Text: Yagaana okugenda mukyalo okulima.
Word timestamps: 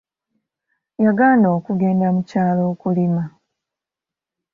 Yagaana 1.03 1.47
okugenda 1.57 2.07
mukyalo 2.15 2.61
okulima. 2.71 3.23